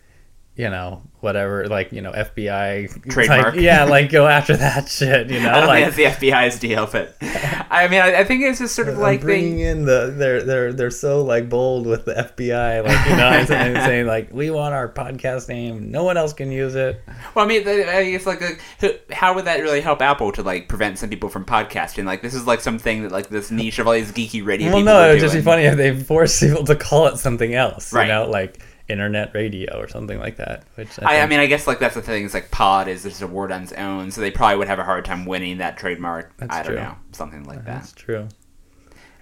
[0.60, 3.54] you know, whatever like you know FBI Trademark.
[3.54, 5.30] like, yeah, like go after that shit.
[5.30, 7.16] You know, I don't like think that's the FBI's deal, but
[7.70, 10.12] I mean, I, I think it's just sort of I'm like bringing they, in the
[10.16, 14.06] they're they're they're so like bold with the FBI, like you know, and saying, saying
[14.06, 17.00] like we want our podcast name, no one else can use it.
[17.34, 17.82] well, I mean, I
[18.16, 21.44] I like, who- how would that really help Apple to like prevent some people from
[21.44, 22.04] podcasting?
[22.04, 24.68] Like, this is like something that like this niche of all these geeky radio.
[24.68, 27.16] Well, people no, it would just be funny if they force people to call it
[27.16, 28.06] something else, Right.
[28.06, 30.64] you know, like internet radio or something like that.
[30.74, 32.24] Which I, I, I mean, I guess like that's the thing.
[32.24, 34.78] Is like pod is just a word on its own, so they probably would have
[34.78, 36.36] a hard time winning that trademark.
[36.36, 36.82] That's I don't true.
[36.82, 37.66] know, something like that.
[37.66, 38.28] that's true.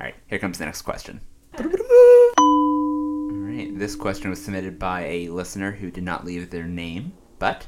[0.00, 1.20] All right, here comes the next question.
[1.58, 1.64] All
[3.34, 7.66] right, this question was submitted by a listener who did not leave their name, but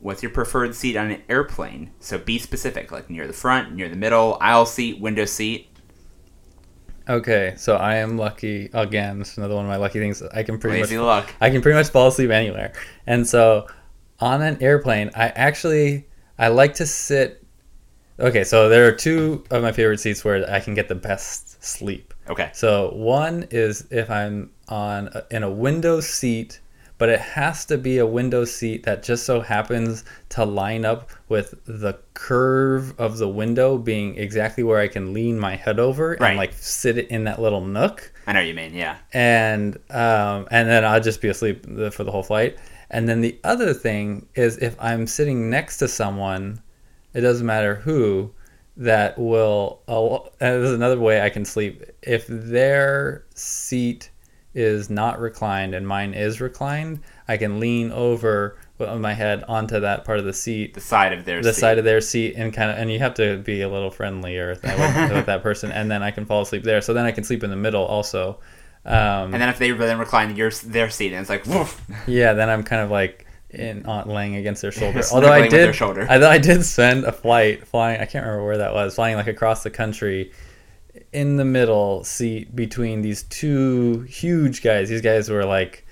[0.00, 1.92] what's your preferred seat on an airplane?
[2.00, 5.71] So be specific, like near the front, near the middle, aisle seat, window seat.
[7.08, 9.20] Okay, so I am lucky again.
[9.20, 10.22] It's another one of my lucky things.
[10.22, 11.34] I can pretty Lazy much luck.
[11.40, 12.72] I can pretty much fall asleep anywhere.
[13.06, 13.66] And so
[14.20, 16.06] on an airplane, I actually
[16.38, 17.42] I like to sit
[18.20, 21.62] Okay, so there are two of my favorite seats where I can get the best
[21.64, 22.14] sleep.
[22.28, 22.50] Okay.
[22.52, 26.60] So one is if I'm on a, in a window seat,
[27.02, 31.10] but it has to be a window seat that just so happens to line up
[31.28, 36.16] with the curve of the window being exactly where I can lean my head over
[36.20, 36.28] Right.
[36.28, 38.72] and like sit it in that little nook I know what you mean.
[38.72, 38.98] Yeah.
[39.12, 42.56] and um, and then I'll just be asleep for the whole flight.
[42.88, 46.62] And then the other thing is if I'm sitting next to someone,
[47.14, 48.30] it doesn't matter who,
[48.76, 49.80] that will.
[50.38, 54.10] there's another way I can sleep if their seat
[54.54, 57.00] is not reclined and mine is reclined.
[57.26, 61.12] I can lean over with my head onto that part of the seat The side
[61.12, 61.60] of their the seat.
[61.60, 64.50] side of their seat and kind of and you have to be a little friendlier
[64.50, 67.24] with, with, that person and then I can fall asleep there so then I can
[67.24, 68.40] sleep in the middle also
[68.84, 71.80] um, and then if they then recline your their seat, and it's like, woof.
[72.08, 75.52] yeah then I'm kind of like in on laying against their shoulder although I did
[75.52, 76.06] their shoulder.
[76.10, 79.28] although I did spend a flight flying I can't remember where that was flying like
[79.28, 80.32] across the country
[81.12, 85.86] in the middle seat between these two huge guys these guys were like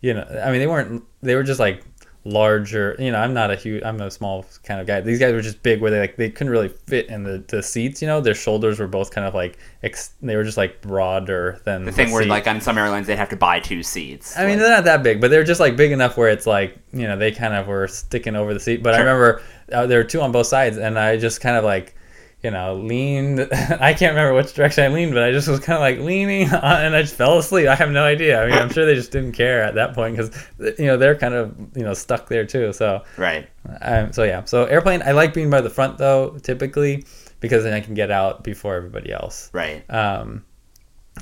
[0.00, 1.84] you know I mean they weren't they were just like
[2.26, 2.96] larger.
[2.98, 3.82] You know, I'm not a huge.
[3.82, 5.00] I'm a small kind of guy.
[5.00, 7.62] These guys were just big, where they like they couldn't really fit in the, the
[7.62, 8.02] seats.
[8.02, 11.60] You know, their shoulders were both kind of like ex, they were just like broader
[11.64, 12.28] than The thing where seat.
[12.28, 14.36] like on some airlines they'd have to buy two seats.
[14.36, 16.76] I mean, they're not that big, but they're just like big enough where it's like
[16.92, 18.82] you know they kind of were sticking over the seat.
[18.82, 21.64] But I remember uh, there were two on both sides, and I just kind of
[21.64, 21.94] like
[22.42, 23.40] you know leaned.
[23.52, 26.48] I can't remember which direction I leaned, but I just was kind of like leaning,
[26.52, 27.68] on, and I just fell asleep.
[27.68, 28.42] I have no idea.
[28.42, 31.16] I mean, I'm sure they just didn't care at that point because you know they're
[31.16, 32.72] kind of you know stuck there too.
[32.72, 33.48] So right.
[33.80, 35.02] um, so yeah, so airplane.
[35.02, 37.04] I like being by the front though, typically
[37.40, 39.50] because then I can get out before everybody else.
[39.52, 39.88] Right.
[39.90, 40.44] Um,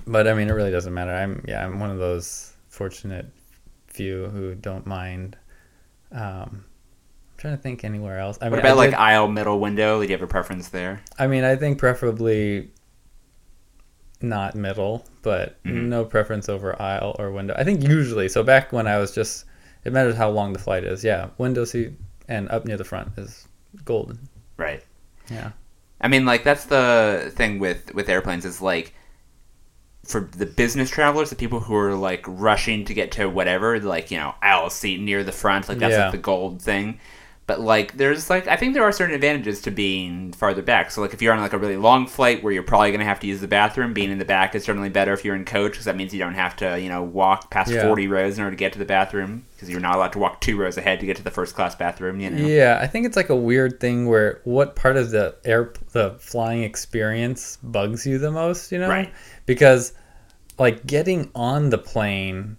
[0.07, 1.13] but I mean, it really doesn't matter.
[1.13, 3.27] I'm yeah, I'm one of those fortunate
[3.87, 5.37] few who don't mind.
[6.13, 6.65] Um,
[7.45, 8.39] trying to think anywhere else.
[8.41, 10.01] I What mean, about I, like did- aisle middle window?
[10.01, 11.03] Do you have a preference there?
[11.19, 12.71] I mean, I think preferably
[14.23, 15.89] not middle, but Mhm.
[15.89, 17.55] no preference over aisle or window.
[17.59, 18.29] I think usually.
[18.31, 19.45] So back when I was just,
[19.85, 21.05] it matters how long the flight is.
[21.05, 21.93] Yeah, window seat
[22.29, 23.47] and up near the front is
[23.85, 24.19] golden.
[24.57, 24.83] Right.
[25.31, 25.51] Yeah.
[26.01, 28.95] I mean, like that's the thing with with airplanes is like
[30.07, 34.11] for the business travelers, the people who are like rushing to get to whatever, like
[34.11, 36.05] you know, aisle seat near the front, like that's Yeah.
[36.05, 36.99] like the gold thing.
[37.47, 40.91] But like, there's like I think there are certain advantages to being farther back.
[40.91, 43.21] So like, if you're on like a really long flight where you're probably gonna have
[43.21, 45.73] to use the bathroom, being in the back is certainly better if you're in coach
[45.73, 47.83] because that means you don't have to you know walk past Yeah.
[47.83, 50.41] 40 rows in order to get to the bathroom because you're not allowed to walk
[50.41, 52.19] two rows ahead to get to the first class bathroom.
[52.19, 52.47] You know.
[52.47, 56.17] Yeah, I think it's like a weird thing where what part of the air the
[56.21, 58.89] flying experience bugs you the most, you know?
[58.89, 59.13] Right.
[59.45, 59.93] Because
[60.59, 62.57] like getting on the plane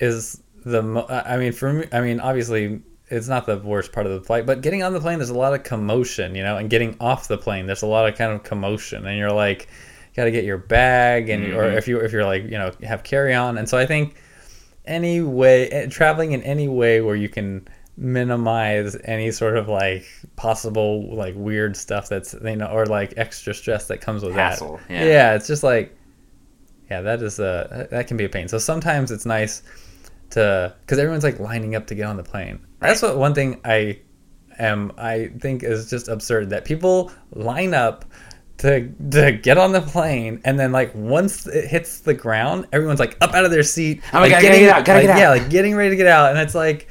[0.00, 2.80] is the mo- I mean for me I mean obviously
[3.14, 5.34] it's not the worst part of the flight, but getting on the plane there's a
[5.38, 8.32] lot of commotion, you know, and getting off the plane there's a lot of kind
[8.32, 9.68] of commotion and you're like
[10.16, 11.76] got to get your bag and or Mhm.
[11.76, 13.58] if you if you're like, you know, have carry on.
[13.58, 14.14] And so I think
[14.86, 20.04] any way eh, traveling in any way where you can minimize any sort of like
[20.36, 24.80] possible like weird stuff that's you know or like extra stress that comes with Hassle,
[24.88, 25.04] that yeah.
[25.04, 25.96] yeah it's just like
[26.90, 29.62] yeah that is a that can be a pain so sometimes it's nice
[30.34, 33.60] to because everyone's like lining up to get on the plane that's what one thing
[33.64, 33.98] i
[34.58, 38.04] am i think is just absurd that people line up
[38.56, 43.00] to, to get on the plane and then like once it hits the ground everyone's
[43.00, 45.06] like up out of their seat Oh my like, God, gotta get out, gotta like,
[45.08, 45.18] get out.
[45.18, 46.88] yeah like getting ready to get out and it's like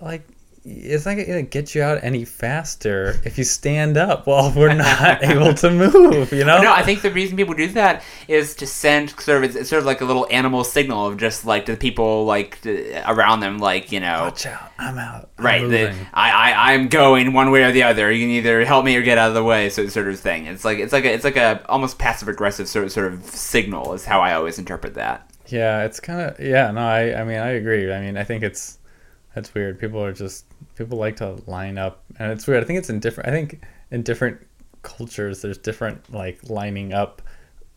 [0.00, 0.26] like
[0.68, 5.22] it's not gonna get you out any faster if you stand up while we're not
[5.32, 8.66] able to move you know No, I think the reason people do that is to
[8.66, 11.72] send sort of it's, sort of like a little animal signal of just like to
[11.72, 15.68] the people like to, around them, like you know, watch out i'm out I'm right?
[15.68, 15.94] The.
[16.12, 18.10] I, I I'm going one way or the other.
[18.10, 20.46] You can either help me or get out of the way, so sort of thing.
[20.46, 23.24] It's like it's like a, it's like a almost passive aggressive sort of sort of
[23.26, 25.30] signal is how I always interpret that.
[25.46, 28.42] yeah it's kind of yeah no i i mean i agree i mean i think
[28.42, 28.78] it's
[29.34, 30.44] that's weird people are just
[30.76, 32.62] people like to line up and it's weird.
[32.62, 34.40] I think it's in different i think in different
[34.82, 37.22] cultures there's different like lining up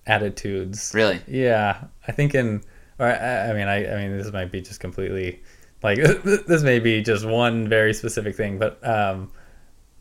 [0.10, 0.92] attitudes.
[0.94, 2.62] Really, Yeah, I think in,
[2.98, 5.42] or I, I mean, I, I mean, this might be just completely,
[5.84, 5.98] like,
[6.48, 9.32] this may be just one very specific thing, but um,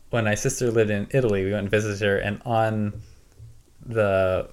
[0.09, 3.01] when my sister lived in Italy, we went and visited her, and on
[3.85, 4.49] the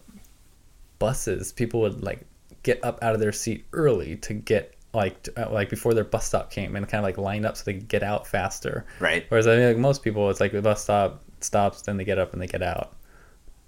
[0.99, 2.21] buses, people would like
[2.63, 6.27] get up out of their seat early to get like uh, like before their bus
[6.27, 8.85] stop came and kind of like lined up so they could get out faster.
[8.99, 9.25] right?
[9.29, 12.19] Whereas I mean, like most people, it's like the bus stop stops, then they get
[12.19, 12.95] up and they get out.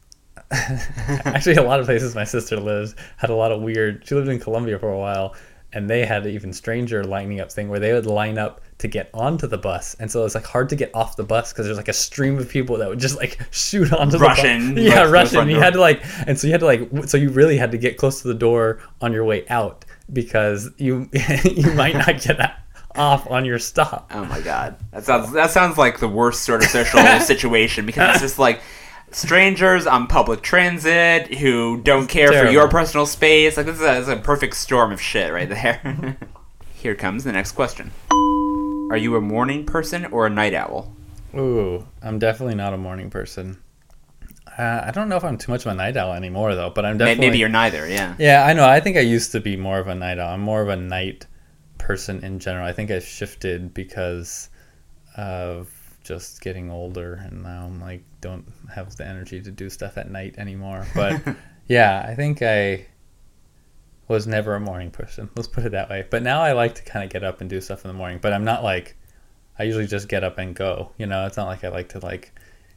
[0.50, 4.02] Actually, a lot of places my sister lives had a lot of weird.
[4.06, 5.34] She lived in Colombia for a while,
[5.72, 8.88] and they had an even stranger lining up thing where they would line up to
[8.88, 11.66] get onto the bus, and so it's like hard to get off the bus because
[11.66, 14.38] there's like a stream of people that would just like shoot onto the bus.
[14.78, 15.48] Yeah, Russian.
[15.48, 15.64] You door.
[15.64, 17.98] had to like, and so you had to like, so you really had to get
[17.98, 21.08] close to the door on your way out because you
[21.44, 22.56] you might not get a-
[22.94, 24.10] off on your stop.
[24.12, 28.14] Oh my god, that sounds that sounds like the worst sort of social situation because
[28.16, 28.60] it's just like
[29.10, 33.56] strangers on public transit who don't care for your personal space.
[33.56, 36.16] Like this is a, this is a perfect storm of shit right there.
[36.74, 37.90] Here comes the next question:
[38.90, 40.92] Are you a morning person or a night owl?
[41.36, 43.58] Ooh, I'm definitely not a morning person.
[44.58, 46.70] Uh, I don't know if I'm too much of a night owl anymore, though.
[46.70, 47.26] But I'm definitely.
[47.26, 47.88] Maybe you're neither.
[47.88, 48.16] Yeah.
[48.18, 48.66] Yeah, I know.
[48.66, 50.34] I think I used to be more of a night owl.
[50.34, 51.26] I'm more of a night
[51.78, 52.66] person in general.
[52.66, 54.50] I think I shifted because
[55.16, 55.70] of
[56.02, 58.44] just getting older, and now I'm like don't
[58.74, 60.86] have the energy to do stuff at night anymore.
[60.94, 61.22] But
[61.68, 62.86] yeah, I think I
[64.08, 65.30] was never a morning person.
[65.36, 66.04] Let's put it that way.
[66.08, 68.18] But now I like to kind of get up and do stuff in the morning.
[68.20, 68.96] But I'm not like
[69.58, 70.90] I usually just get up and go.
[70.98, 72.32] You know, it's not like I like to like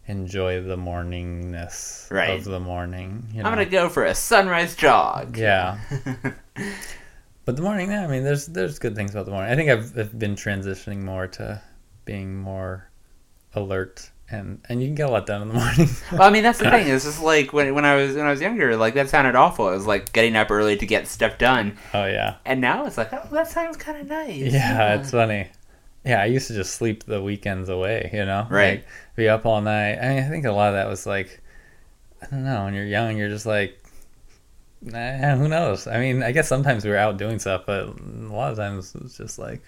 [0.08, 2.32] enjoy the morningness Right.
[2.32, 3.28] of the morning.
[3.34, 3.50] You know?
[3.50, 5.38] I'm gonna go for a sunrise jog.
[5.38, 5.80] Yeah.
[7.46, 9.52] but the morning, yeah, I mean, there's there's good things about the morning.
[9.52, 11.62] I think I've, I've been transitioning more to
[12.06, 12.90] being more
[13.54, 15.88] alert and and you can get a lot done in the morning.
[16.12, 16.88] Well, I mean, that's the thing.
[16.92, 19.70] It's just like when, when I was when I was younger, like that sounded awful.
[19.70, 22.98] It was like getting up early to get stuff done, oh yeah, and now it's
[22.98, 24.54] like, oh, that sounds kind of nice.
[24.54, 25.50] yeah, it's funny.
[26.04, 28.80] Yeah, I used to just sleep the weekends away, you know, Right.
[28.80, 30.00] Like, be up all night.
[30.00, 31.42] I mean, I think a lot of that was like,
[32.22, 32.66] I don't know.
[32.66, 33.80] When you're young, you're just like,
[34.82, 35.88] nah, who knows?
[35.88, 38.96] I mean, I guess sometimes we were out doing stuff, but a lot of times
[38.96, 39.62] it was just like,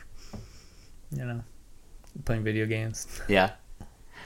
[1.11, 1.43] you know,
[2.25, 3.21] playing video games.
[3.27, 3.51] Yeah.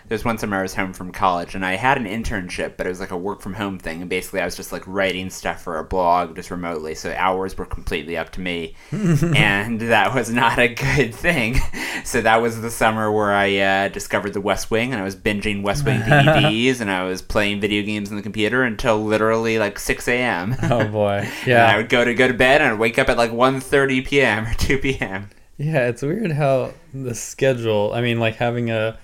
[0.08, 2.90] There's one summer I was home from college and I had an internship, but it
[2.90, 4.00] was like a work from home thing.
[4.02, 6.96] And basically, I was just like writing stuff for a blog just remotely.
[6.96, 8.76] So hours were completely up to me.
[8.92, 11.60] and that was not a good thing.
[12.04, 15.16] So that was the summer where I uh, discovered The West Wing and I was
[15.16, 19.60] binging West Wing DVDs and I was playing video games on the computer until literally
[19.60, 20.56] like 6 a.m.
[20.64, 21.64] Oh boy, Yeah.
[21.64, 24.06] And I would go to go to bed and I'd wake up at like 1.30
[24.06, 24.46] p.m.
[24.46, 25.30] or 2 p.m.
[25.58, 25.88] yeah.
[25.88, 27.92] It's weird how the schedule.
[27.94, 28.98] I mean, like having a,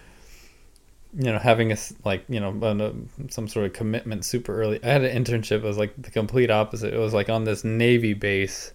[1.16, 2.94] you know, having a like you know an, uh,
[3.30, 4.84] some sort of commitment super early.
[4.84, 5.58] I had an internship.
[5.58, 6.94] It was like the complete opposite.
[6.94, 8.74] It was like on this Navy base,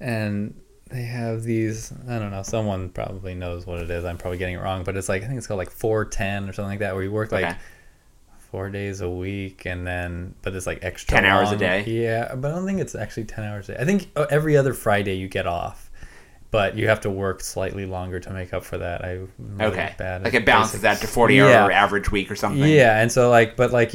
[0.00, 0.54] and
[0.90, 1.92] they have these.
[2.08, 2.42] I don't know.
[2.42, 4.04] Someone probably knows what it is.
[4.04, 6.48] I'm probably getting it wrong, but it's like I think it's called like four ten
[6.48, 7.56] or something like that, where you work like Okay.
[8.38, 11.84] four days a week, and then but it's like extra 10 hours a day?
[11.84, 13.78] Yeah, but I don't think it's actually ten hours a day.
[13.80, 15.81] I think uh, every other Friday you get off.
[16.52, 19.02] But you have to work slightly longer to make up for that.
[19.04, 19.94] I'm really Okay.
[19.98, 21.00] bad Like it balances basics.
[21.00, 21.64] that to 40 Yeah.
[21.64, 22.62] hour average week or something.
[22.62, 23.92] Yeah, and so like, but like,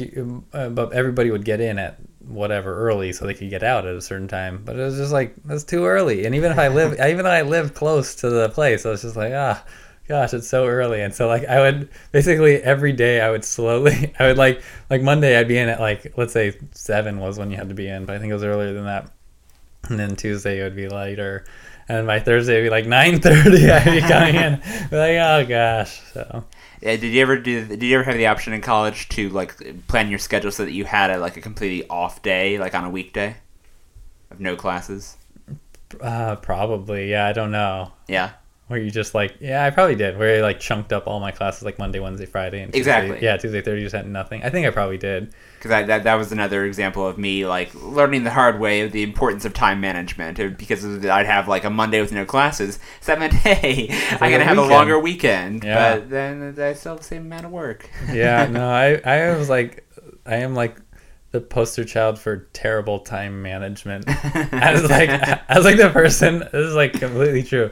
[0.52, 3.94] uh, but everybody would get in at whatever early so they could get out at
[3.94, 4.60] a certain time.
[4.64, 6.26] But it was just like that's too early.
[6.26, 9.02] And even if I live, even though I lived close to the place, I was
[9.02, 9.64] just like, ah,
[10.08, 11.00] gosh, it's so early.
[11.00, 15.00] And so like, I would basically every day I would slowly, I would like like
[15.00, 17.86] Monday I'd be in at like let's say seven was when you had to be
[17.86, 19.12] in, but I think it was earlier than that.
[19.90, 21.44] And then Tuesday it would be later.
[21.88, 23.70] And by Thursday it'd be like nine thirty.
[23.70, 24.60] I'd be coming in,
[24.92, 26.00] like oh gosh.
[26.12, 26.44] So
[26.82, 27.64] Yeah, did you ever do?
[27.66, 30.72] Did you ever have the option in college to like plan your schedule so that
[30.72, 33.36] you had a like a completely off day, like on a weekday,
[34.30, 35.16] of no classes?
[36.00, 37.10] Uh, probably.
[37.10, 37.92] Yeah, I don't know.
[38.06, 38.32] Yeah,
[38.68, 40.18] Where you just like, yeah, I probably did.
[40.18, 43.24] Where I like chunked up all my classes like Monday, Wednesday, Friday, and Tuesday, Exactly.
[43.24, 44.42] Yeah, Tuesday, Thursday, just had nothing.
[44.42, 45.32] I think I probably did.
[45.56, 49.02] because that that was another example of me like learning the hard way of the
[49.02, 50.38] importance of time management.
[50.38, 54.18] uh, Because I'd have like a Monday with no classes, so that meant hey, I'm
[54.30, 55.64] gonna a have a longer weekend.
[55.64, 55.96] Yeah.
[55.96, 57.88] But then I still have the same amount of work.
[58.12, 59.88] Yeah, no, I I was like,
[60.26, 60.76] I am like
[61.30, 64.04] the poster child for terrible time management.
[64.08, 66.40] I was like, I was like the person.
[66.40, 67.70] This is like completely true.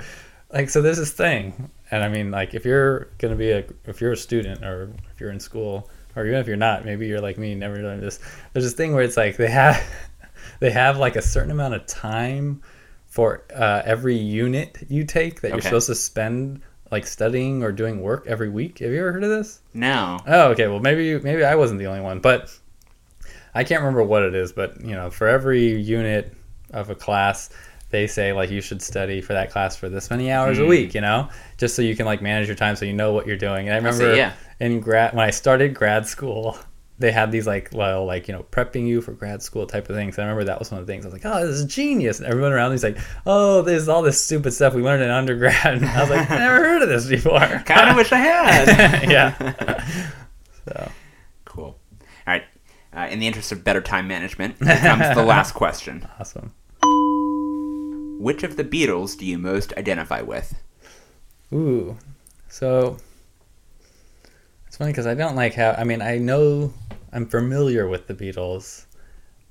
[0.53, 4.01] Like, so there's this thing, and I mean, like, if you're gonna be a, if
[4.01, 7.21] you're a student or if you're in school, or even if you're not, maybe you're
[7.21, 8.21] like me, never done this.
[8.53, 9.83] There's this thing where it's like they have,
[10.61, 12.63] they have like a certain amount of time
[13.07, 18.01] for uh, every unit you take that you're supposed to spend like studying or doing
[18.01, 18.79] work every week.
[18.79, 19.61] Have you ever heard of this?
[19.75, 20.19] no.
[20.27, 20.69] Oh, okay.
[20.69, 22.57] Well, maybe you, maybe I wasn't the only one, but
[23.55, 24.53] I can't remember what it is.
[24.53, 26.35] But you know, for every unit
[26.73, 27.51] of a class,
[27.91, 30.69] they say like you should study for that class for this many hours a Hmm.
[30.69, 30.95] week.
[30.95, 33.37] You know, just so you can like manage your time, so you know what you're
[33.37, 33.69] doing.
[33.69, 34.33] And I I remember yeah.
[34.61, 36.59] in grad when I started grad school.
[36.99, 39.95] They had these like well like you know prepping you for grad school type of
[39.97, 40.19] things.
[40.19, 41.05] I remember that was one of the things.
[41.05, 42.21] I was like, oh, this is genius.
[42.21, 42.97] And everyone around me's like,
[43.27, 45.55] oh, there's all this stupid stuff we learned in undergrad.
[45.75, 47.39] And I was like, I never heard of this before.
[47.67, 49.11] Kind of wish I had.
[49.11, 49.85] yeah.
[50.65, 50.91] So
[51.45, 51.65] Cool.
[51.67, 51.79] All
[52.27, 52.45] right.
[52.95, 56.09] Uh, in the interest of better time management, here comes the last question.
[56.19, 56.55] awesome.
[58.19, 60.55] Which of the Beatles do you most identify with?
[61.53, 61.97] Ooh,
[62.49, 62.97] so
[64.67, 65.73] it's funny because I don't like how.
[65.73, 66.73] I mean, I know
[67.13, 68.87] I'm familiar with the Beatles.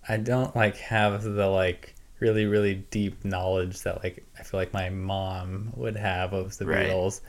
[0.08, 4.74] I don't like have the like really really deep knowledge that like I feel like
[4.74, 6.88] my mom would have of the Right.
[6.88, 7.22] Beatles.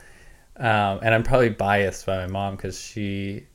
[0.57, 3.45] Um, and I'm probably biased by my mom because she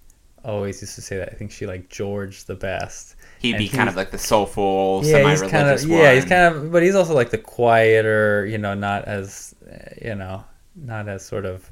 [0.45, 3.17] always used to say that I think she liked George the best.
[3.39, 5.91] He'd And be kind of like the soulful, yeah, he's kind of one.
[5.91, 9.55] yeah, he's kind of, but he's also like the quieter, you know, not as,
[10.01, 10.45] you know,
[10.77, 11.71] not as sort of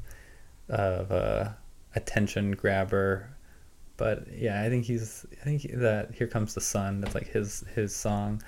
[0.69, 1.57] of a
[1.95, 3.29] attention grabber.
[3.97, 7.65] But yeah, I think he's, I think that "Here Comes the Sun" that's like his
[7.75, 8.43] his song.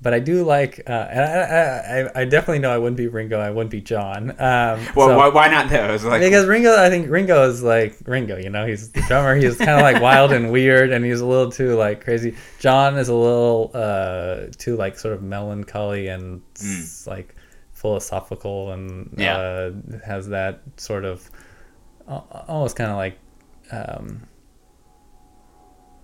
[0.00, 3.40] But I do like, uh, and I, I, I- definitely know I wouldn't be Ringo,
[3.40, 4.30] I wouldn't be John.
[4.30, 6.04] Um, Well, so- why, why not those?
[6.04, 8.36] Like, because Ringo, I think Ringo is like Ringo.
[8.36, 9.34] You know, he's the drummer.
[9.34, 12.36] He's kind of like wild and weird, and he's a little too like crazy.
[12.60, 17.34] John is a little uh too like sort of melancholy and s- like
[17.72, 19.36] philosophical, and Yeah.
[19.36, 19.72] uh,
[20.06, 21.28] has that sort of
[22.06, 23.18] almost kind of like
[23.72, 24.22] um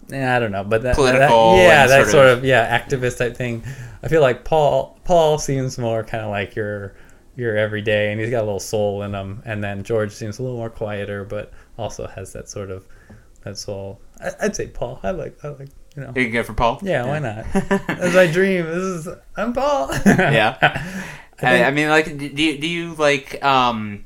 [0.09, 2.79] yeah, I don't know, but that, Political that- yeah, that sort sort of- of, yeah,
[2.79, 3.63] activist type thing.
[4.03, 6.95] I feel like Paul Paul seems more kind of like your
[7.37, 9.43] your everyday, and he's got a little soul in him.
[9.45, 12.87] And then George seems a little more quieter, but also has that sort of
[13.43, 14.01] that soul.
[14.21, 15.01] I, I'd say Paul.
[15.03, 16.13] I like I like you know.
[16.15, 16.79] You can go for Paul.
[16.83, 17.45] Yeah, why not?
[17.89, 18.67] That's my dream.
[18.67, 19.91] This is I'm Paul.
[20.07, 20.59] Yeah.
[21.43, 23.43] I I, mean, like, do you, do you like?
[23.45, 24.05] um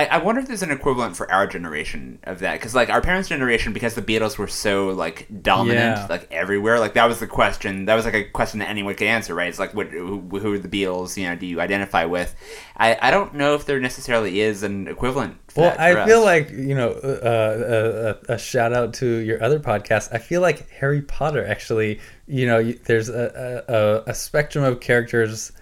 [0.00, 3.00] I, I wonder if there's an equivalent for our generation of that because, like, our
[3.00, 6.06] parents' generation, because the Beatles were so like dominant, Yeah.
[6.08, 6.78] like everywhere.
[6.78, 7.84] Like that was the question.
[7.84, 9.48] That was like a question that anyone could answer, right?
[9.48, 11.16] It's like, what, who, who are the Beatles?
[11.16, 12.34] You know, do you identify with?
[12.76, 15.36] I, I don't know if there necessarily is an equivalent.
[15.48, 16.24] For Well, I feel us.
[16.24, 20.08] like you know uh, a, a, a shout out to your other podcast.
[20.12, 23.64] I feel like Harry Potter actually, you know, there's a,
[24.06, 25.52] a, a spectrum of characters,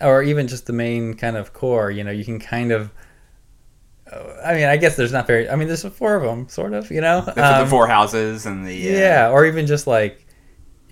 [0.00, 1.90] or even just the main kind of core.
[1.90, 2.92] You know, you can kind of.
[4.12, 5.48] Uh, I mean, I guess there's not very.
[5.48, 6.90] I mean, there's four of them, sort of.
[6.90, 10.26] You know, the, the Um, four houses and the uh, yeah, or even just like,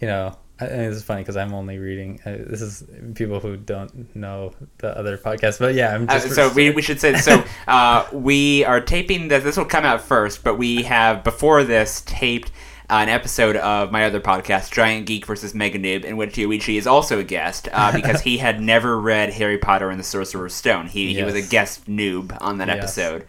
[0.00, 2.20] you know, I, this is funny because I'm only reading.
[2.24, 6.34] Uh, this is people who don't know the other podcast, but yeah, I'm Uh, just.
[6.34, 10.00] so we, we should say so uh, we are taping that this will come out
[10.00, 12.52] first but we have before this taped uh,
[12.88, 16.86] an episode of my other podcast giant geek versus mega noob in which yuichi is
[16.86, 20.86] also a guest uh, because he had never read harry potter and the sorcerer's stone
[20.86, 22.78] he, he was a guest noob on that Yes.
[22.78, 23.26] episode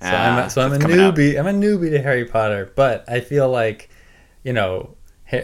[0.00, 1.14] So I'm a, so I'm a coming up.
[1.14, 1.38] newbie.
[1.38, 3.88] I'm a newbie to Harry Potter, but I feel like,
[4.42, 4.96] you know,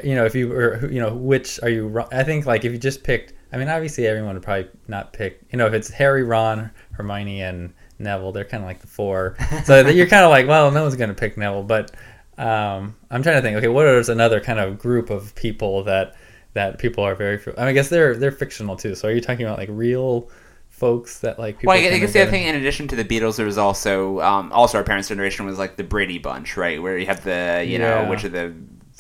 [0.03, 2.05] you know, if you were, you know, which are you?
[2.11, 5.41] I think like if you just picked, I mean, obviously everyone would probably not pick.
[5.53, 9.37] You know, if it's Harry, Ron, Hermione, and Neville, they're kind of like the four.
[9.65, 11.93] So you're kind of like, well, no one's gonna pick Neville, but
[12.39, 13.57] um, I'm trying to think.
[13.57, 16.17] Okay, what is another kind of group of people that
[16.55, 17.39] that people are very?
[17.39, 18.95] I, mean, I guess they're they're fictional too.
[18.95, 20.31] So are you talking about like real?
[20.71, 22.55] folks that like people Well, I guess, I kind guess of the other thing, in
[22.55, 25.83] addition to the Beatles, there was also um, also our parents' generation was like the
[25.83, 26.81] Brady Bunch, right?
[26.81, 28.55] Where you have the you know which are the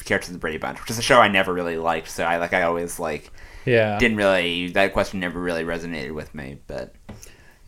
[0.05, 2.09] characters of the Brady Bunch, which is a show I never really liked.
[2.09, 3.30] So I like I always like
[3.64, 6.59] yeah didn't really that question never really resonated with me.
[6.66, 6.95] But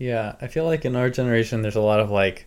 [0.00, 2.46] Yeah, I feel like in our generation, there's a lot of like,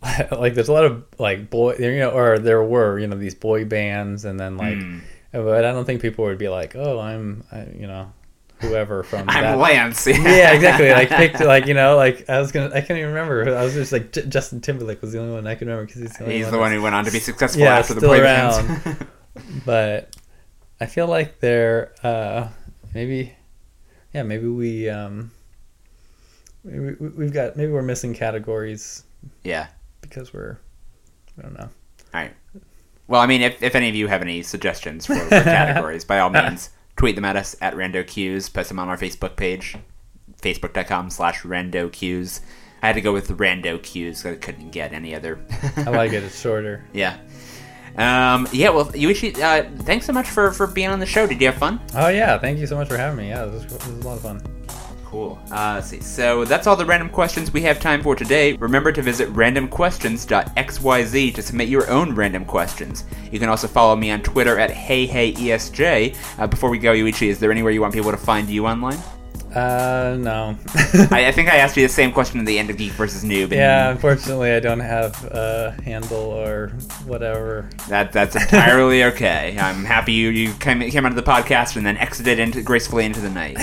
[0.32, 3.34] like there's a lot of like boy, you know, or there were, you know, these
[3.34, 4.98] boy bands, and then like, Hmm.
[5.32, 8.12] but I don't think people would be like, oh, I'm, I, you know,
[8.60, 9.58] whoever from I'm that.
[9.58, 10.06] Lance.
[10.06, 10.90] yeah, exactly.
[10.90, 13.56] Like picked, like you know, like I was gonna, I can't even remember.
[13.56, 16.02] I was just like J- Justin Timberlake was the only one I could remember because
[16.02, 17.94] he's the only He's one the one who went on to be successful Yeah, after
[17.94, 18.66] the still boy around.
[18.84, 19.04] bands.
[19.66, 20.16] but
[20.80, 22.48] I feel like they're uh,
[22.94, 23.32] maybe,
[24.14, 25.32] yeah, maybe we um,
[26.64, 29.02] we- we've got maybe we're missing categories
[29.42, 29.66] yeah.
[30.00, 30.58] Because we're
[31.38, 31.68] I don't know.
[32.14, 32.32] All right.
[33.06, 36.18] Well, I mean, if, if any of you have any suggestions for, for categories, by
[36.18, 38.52] all means, tweet them at us at RandoQs.
[38.52, 39.76] Post them on our Facebook page,
[40.42, 42.40] facebook.com slash RandoQs.
[42.82, 45.38] I had to go with the Rando Qs because I couldn't get any other.
[45.76, 46.22] I like it.
[46.22, 46.84] It's shorter.
[46.92, 47.18] Yeah.
[47.96, 51.26] Um, yeah, well, Yuichi, uh, thanks so much for, for being on the show.
[51.26, 51.80] Did you have fun?
[51.94, 53.30] Oh yeah, thank you so much for having me.
[53.30, 54.40] Yeah, this was, this was a lot of fun.
[55.08, 55.38] Cool.
[55.50, 56.00] Uh, let's see.
[56.00, 58.52] So that's all the random questions we have time for today.
[58.58, 63.04] Remember to visit randomquestions.xyz to submit your own random questions.
[63.32, 66.38] You can also follow me on Twitter at HeyHeyESJ.
[66.38, 68.98] Uh, before we go, Yuichi, is there anywhere you want people to find you online?
[69.54, 70.56] Uh, no.
[71.10, 73.24] I, I think I asked you the same question at the end of Geek versus
[73.24, 73.44] Noob.
[73.44, 76.68] And yeah, unfortunately, I don't have a handle or
[77.06, 77.68] whatever.
[77.88, 79.56] That, that's entirely okay.
[79.58, 83.20] I'm happy you, you came, came onto the podcast and then exited into, gracefully into
[83.20, 83.56] the night.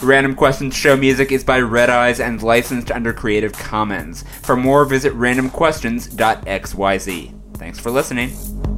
[0.02, 4.24] Random Questions show music is by Red Eyes and licensed under Creative Commons.
[4.42, 7.56] For more, visit randomquestions.xyz.
[7.56, 8.75] Thanks for listening.